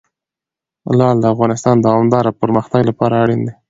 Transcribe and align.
لعل 0.97 1.17
د 1.21 1.25
افغانستان 1.33 1.75
د 1.77 1.83
دوامداره 1.87 2.37
پرمختګ 2.41 2.81
لپاره 2.89 3.15
اړین 3.23 3.41
دي. 3.47 3.53